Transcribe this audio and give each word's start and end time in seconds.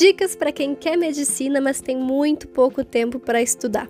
Dicas 0.00 0.34
para 0.34 0.50
quem 0.50 0.74
quer 0.74 0.96
medicina, 0.96 1.60
mas 1.60 1.82
tem 1.82 1.94
muito 1.94 2.48
pouco 2.48 2.82
tempo 2.82 3.20
para 3.20 3.42
estudar. 3.42 3.86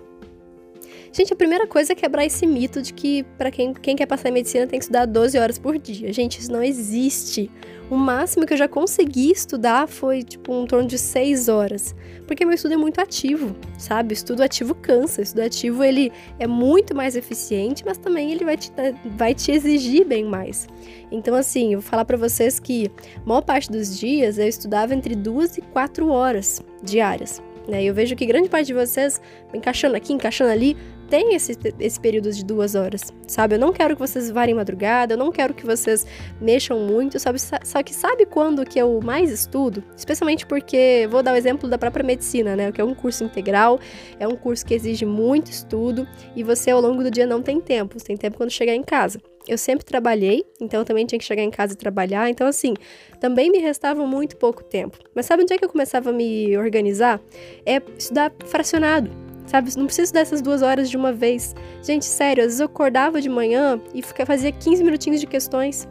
Gente, 1.13 1.33
a 1.33 1.35
primeira 1.35 1.67
coisa 1.67 1.91
é 1.91 1.95
quebrar 1.95 2.25
esse 2.25 2.47
mito 2.47 2.81
de 2.81 2.93
que 2.93 3.23
para 3.37 3.51
quem, 3.51 3.73
quem 3.73 3.97
quer 3.97 4.05
passar 4.05 4.29
em 4.29 4.31
medicina 4.31 4.65
tem 4.65 4.79
que 4.79 4.85
estudar 4.85 5.05
12 5.05 5.37
horas 5.37 5.59
por 5.59 5.77
dia. 5.77 6.13
Gente, 6.13 6.39
isso 6.39 6.49
não 6.49 6.63
existe. 6.63 7.51
O 7.89 7.97
máximo 7.97 8.45
que 8.45 8.53
eu 8.53 8.57
já 8.57 8.69
consegui 8.69 9.29
estudar 9.29 9.89
foi, 9.89 10.23
tipo, 10.23 10.53
um 10.53 10.65
torno 10.65 10.87
de 10.87 10.97
6 10.97 11.49
horas. 11.49 11.93
Porque 12.25 12.45
meu 12.45 12.55
estudo 12.55 12.75
é 12.75 12.77
muito 12.77 13.01
ativo, 13.01 13.53
sabe? 13.77 14.13
O 14.13 14.15
estudo 14.15 14.41
ativo 14.41 14.73
cansa. 14.73 15.19
O 15.19 15.23
estudo 15.23 15.41
ativo, 15.41 15.83
ele 15.83 16.13
é 16.39 16.47
muito 16.47 16.95
mais 16.95 17.17
eficiente, 17.17 17.83
mas 17.85 17.97
também 17.97 18.31
ele 18.31 18.45
vai 18.45 18.55
te, 18.55 18.71
vai 19.17 19.35
te 19.35 19.51
exigir 19.51 20.05
bem 20.05 20.23
mais. 20.23 20.65
Então, 21.11 21.35
assim, 21.35 21.73
eu 21.73 21.81
vou 21.81 21.89
falar 21.89 22.05
para 22.05 22.15
vocês 22.15 22.57
que 22.57 22.89
a 23.17 23.27
maior 23.27 23.41
parte 23.41 23.69
dos 23.69 23.99
dias 23.99 24.37
eu 24.37 24.47
estudava 24.47 24.95
entre 24.95 25.13
2 25.13 25.57
e 25.57 25.61
4 25.61 26.07
horas 26.07 26.61
diárias. 26.81 27.41
Né? 27.67 27.83
Eu 27.83 27.93
vejo 27.93 28.15
que 28.15 28.25
grande 28.25 28.49
parte 28.49 28.67
de 28.67 28.73
vocês, 28.73 29.21
encaixando 29.53 29.95
aqui, 29.95 30.13
encaixando 30.13 30.51
ali, 30.51 30.75
tem 31.11 31.35
esse, 31.35 31.57
esse 31.77 31.99
período 31.99 32.31
de 32.31 32.43
duas 32.43 32.73
horas, 32.73 33.01
sabe? 33.27 33.55
Eu 33.55 33.59
não 33.59 33.73
quero 33.73 33.95
que 33.95 33.99
vocês 33.99 34.31
varem 34.31 34.55
madrugada, 34.55 35.13
eu 35.13 35.17
não 35.17 35.29
quero 35.29 35.53
que 35.53 35.65
vocês 35.65 36.07
mexam 36.39 36.79
muito, 36.79 37.19
sabe? 37.19 37.37
Só 37.37 37.83
que 37.83 37.93
sabe 37.93 38.25
quando 38.25 38.65
que 38.65 38.79
eu 38.79 38.97
mais 39.03 39.29
estudo? 39.29 39.83
Especialmente 39.95 40.45
porque, 40.45 41.09
vou 41.11 41.21
dar 41.21 41.33
o 41.33 41.35
exemplo 41.35 41.67
da 41.67 41.77
própria 41.77 42.01
medicina, 42.01 42.55
né? 42.55 42.71
Que 42.71 42.79
é 42.79 42.83
um 42.83 42.95
curso 42.95 43.25
integral, 43.25 43.77
é 44.17 44.25
um 44.25 44.37
curso 44.37 44.65
que 44.65 44.73
exige 44.73 45.05
muito 45.05 45.51
estudo 45.51 46.07
e 46.33 46.43
você 46.43 46.71
ao 46.71 46.79
longo 46.79 47.03
do 47.03 47.11
dia 47.11 47.27
não 47.27 47.41
tem 47.41 47.59
tempo, 47.59 47.99
você 47.99 48.05
tem 48.05 48.15
tempo 48.15 48.37
quando 48.37 48.49
chegar 48.49 48.73
em 48.73 48.83
casa. 48.83 49.19
Eu 49.45 49.57
sempre 49.57 49.83
trabalhei, 49.83 50.45
então 50.61 50.79
eu 50.79 50.85
também 50.85 51.05
tinha 51.05 51.19
que 51.19 51.25
chegar 51.25 51.43
em 51.43 51.51
casa 51.51 51.73
e 51.73 51.75
trabalhar, 51.75 52.29
então 52.29 52.47
assim, 52.47 52.73
também 53.19 53.51
me 53.51 53.57
restava 53.57 54.05
muito 54.07 54.37
pouco 54.37 54.63
tempo. 54.63 54.97
Mas 55.13 55.25
sabe 55.25 55.43
onde 55.43 55.53
é 55.53 55.57
que 55.57 55.65
eu 55.65 55.69
começava 55.69 56.09
a 56.11 56.13
me 56.13 56.57
organizar? 56.57 57.19
É 57.65 57.81
estudar 57.97 58.31
fracionado 58.45 59.30
sabe? 59.51 59.77
Não 59.77 59.85
preciso 59.85 60.13
dessas 60.13 60.41
duas 60.41 60.61
horas 60.61 60.89
de 60.89 60.95
uma 60.95 61.11
vez. 61.11 61.53
Gente, 61.83 62.05
sério, 62.05 62.41
às 62.41 62.47
vezes 62.47 62.59
eu 62.61 62.65
acordava 62.65 63.19
de 63.21 63.29
manhã 63.29 63.79
e 63.93 64.01
fazia 64.25 64.51
15 64.51 64.83
minutinhos 64.83 65.19
de 65.19 65.27
questões. 65.27 65.87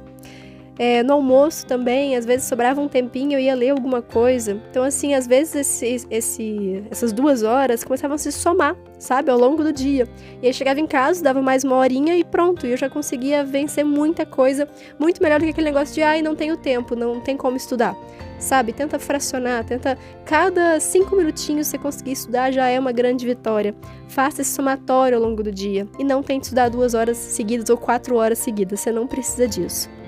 É, 0.82 1.02
no 1.02 1.12
almoço 1.12 1.66
também, 1.66 2.16
às 2.16 2.24
vezes 2.24 2.48
sobrava 2.48 2.80
um 2.80 2.88
tempinho, 2.88 3.34
eu 3.34 3.38
ia 3.38 3.54
ler 3.54 3.68
alguma 3.68 4.00
coisa. 4.00 4.58
Então, 4.70 4.82
assim, 4.82 5.12
às 5.12 5.26
vezes 5.26 5.54
esse, 5.54 6.06
esse, 6.10 6.82
essas 6.90 7.12
duas 7.12 7.42
horas 7.42 7.84
começavam 7.84 8.14
a 8.14 8.18
se 8.18 8.32
somar, 8.32 8.74
sabe, 8.98 9.30
ao 9.30 9.38
longo 9.38 9.62
do 9.62 9.74
dia. 9.74 10.08
E 10.40 10.46
aí 10.46 10.54
chegava 10.54 10.80
em 10.80 10.86
casa, 10.86 11.22
dava 11.22 11.42
mais 11.42 11.64
uma 11.64 11.76
horinha 11.76 12.16
e 12.16 12.24
pronto, 12.24 12.66
e 12.66 12.70
eu 12.70 12.78
já 12.78 12.88
conseguia 12.88 13.44
vencer 13.44 13.84
muita 13.84 14.24
coisa, 14.24 14.66
muito 14.98 15.22
melhor 15.22 15.38
do 15.38 15.44
que 15.44 15.50
aquele 15.50 15.66
negócio 15.66 15.94
de, 15.94 16.02
ai, 16.02 16.22
não 16.22 16.34
tenho 16.34 16.56
tempo, 16.56 16.96
não 16.96 17.20
tem 17.20 17.36
como 17.36 17.58
estudar. 17.58 17.94
Sabe, 18.38 18.72
tenta 18.72 18.98
fracionar, 18.98 19.62
tenta 19.66 19.98
cada 20.24 20.80
cinco 20.80 21.14
minutinhos 21.14 21.66
você 21.66 21.76
conseguir 21.76 22.12
estudar 22.12 22.52
já 22.52 22.68
é 22.68 22.80
uma 22.80 22.90
grande 22.90 23.26
vitória. 23.26 23.74
Faça 24.08 24.40
esse 24.40 24.54
somatório 24.54 25.18
ao 25.18 25.22
longo 25.22 25.42
do 25.42 25.52
dia 25.52 25.86
e 25.98 26.04
não 26.04 26.22
tente 26.22 26.44
estudar 26.44 26.70
duas 26.70 26.94
horas 26.94 27.18
seguidas 27.18 27.68
ou 27.68 27.76
quatro 27.76 28.16
horas 28.16 28.38
seguidas, 28.38 28.80
você 28.80 28.90
não 28.90 29.06
precisa 29.06 29.46
disso. 29.46 29.99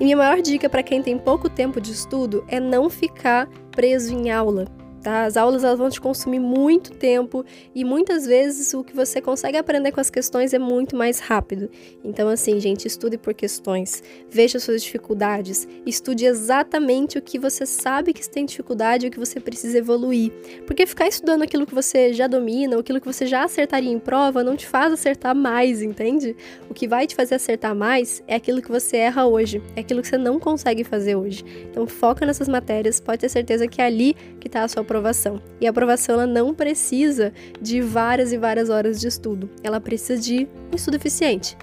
E 0.00 0.04
minha 0.04 0.16
maior 0.16 0.40
dica 0.40 0.66
para 0.66 0.82
quem 0.82 1.02
tem 1.02 1.18
pouco 1.18 1.50
tempo 1.50 1.78
de 1.78 1.92
estudo 1.92 2.42
é 2.48 2.58
não 2.58 2.88
ficar 2.88 3.46
preso 3.70 4.14
em 4.14 4.30
aula. 4.30 4.64
Tá? 5.02 5.24
As 5.24 5.36
aulas 5.36 5.64
elas 5.64 5.78
vão 5.78 5.88
te 5.88 6.00
consumir 6.00 6.40
muito 6.40 6.92
tempo 6.92 7.44
e 7.74 7.84
muitas 7.84 8.26
vezes 8.26 8.74
o 8.74 8.84
que 8.84 8.94
você 8.94 9.20
consegue 9.20 9.56
aprender 9.56 9.92
com 9.92 10.00
as 10.00 10.10
questões 10.10 10.52
é 10.52 10.58
muito 10.58 10.96
mais 10.96 11.20
rápido. 11.20 11.70
Então, 12.04 12.28
assim, 12.28 12.60
gente, 12.60 12.86
estude 12.86 13.16
por 13.16 13.34
questões, 13.34 14.02
veja 14.28 14.58
suas 14.58 14.82
dificuldades, 14.82 15.66
estude 15.86 16.24
exatamente 16.24 17.18
o 17.18 17.22
que 17.22 17.38
você 17.38 17.64
sabe 17.66 18.12
que 18.12 18.28
tem 18.28 18.44
dificuldade 18.44 19.06
o 19.06 19.10
que 19.10 19.18
você 19.18 19.40
precisa 19.40 19.78
evoluir. 19.78 20.32
Porque 20.66 20.86
ficar 20.86 21.08
estudando 21.08 21.42
aquilo 21.42 21.66
que 21.66 21.74
você 21.74 22.12
já 22.12 22.26
domina, 22.26 22.76
ou 22.76 22.80
aquilo 22.80 23.00
que 23.00 23.06
você 23.06 23.26
já 23.26 23.44
acertaria 23.44 23.90
em 23.90 23.98
prova, 23.98 24.44
não 24.44 24.56
te 24.56 24.66
faz 24.66 24.92
acertar 24.92 25.34
mais, 25.34 25.82
entende? 25.82 26.36
O 26.68 26.74
que 26.74 26.86
vai 26.86 27.06
te 27.06 27.14
fazer 27.14 27.34
acertar 27.34 27.74
mais 27.74 28.22
é 28.26 28.34
aquilo 28.34 28.62
que 28.62 28.70
você 28.70 28.98
erra 28.98 29.26
hoje, 29.26 29.62
é 29.74 29.80
aquilo 29.80 30.00
que 30.02 30.08
você 30.08 30.18
não 30.18 30.38
consegue 30.38 30.84
fazer 30.84 31.16
hoje. 31.16 31.44
Então, 31.70 31.86
foca 31.86 32.24
nessas 32.24 32.48
matérias, 32.48 33.00
pode 33.00 33.18
ter 33.18 33.28
certeza 33.28 33.66
que 33.66 33.80
é 33.80 33.86
ali 33.86 34.14
que 34.38 34.46
está 34.46 34.62
a 34.62 34.68
sua 34.68 34.84
aprovação. 34.90 35.40
E 35.60 35.66
a 35.66 35.70
aprovação 35.70 36.16
ela 36.16 36.26
não 36.26 36.52
precisa 36.52 37.32
de 37.60 37.80
várias 37.80 38.32
e 38.32 38.36
várias 38.36 38.68
horas 38.68 39.00
de 39.00 39.06
estudo, 39.06 39.48
ela 39.62 39.80
precisa 39.80 40.20
de 40.20 40.48
um 40.72 40.74
estudo 40.74 40.96
eficiente. 40.96 41.56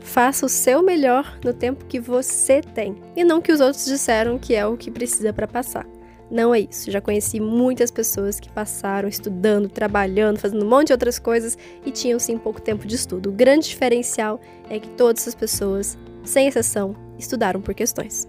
Faça 0.00 0.46
o 0.46 0.48
seu 0.48 0.80
melhor 0.80 1.38
no 1.44 1.52
tempo 1.52 1.84
que 1.84 1.98
você 1.98 2.60
tem 2.60 2.96
e 3.16 3.24
não 3.24 3.42
que 3.42 3.52
os 3.52 3.60
outros 3.60 3.84
disseram 3.84 4.38
que 4.38 4.54
é 4.54 4.64
o 4.64 4.76
que 4.76 4.90
precisa 4.90 5.32
para 5.32 5.48
passar. 5.48 5.86
Não 6.30 6.54
é 6.54 6.60
isso. 6.60 6.90
Já 6.90 7.00
conheci 7.00 7.40
muitas 7.40 7.90
pessoas 7.90 8.38
que 8.38 8.50
passaram 8.50 9.08
estudando, 9.08 9.68
trabalhando, 9.68 10.38
fazendo 10.38 10.64
um 10.64 10.68
monte 10.68 10.88
de 10.88 10.92
outras 10.92 11.18
coisas 11.18 11.56
e 11.84 11.90
tinham 11.90 12.18
sim 12.18 12.36
pouco 12.36 12.60
tempo 12.60 12.86
de 12.86 12.94
estudo. 12.94 13.30
O 13.30 13.32
grande 13.32 13.68
diferencial 13.68 14.38
é 14.68 14.78
que 14.78 14.88
todas 14.90 15.22
essas 15.22 15.34
pessoas, 15.34 15.98
sem 16.22 16.46
exceção, 16.46 16.94
estudaram 17.18 17.60
por 17.60 17.74
questões. 17.74 18.28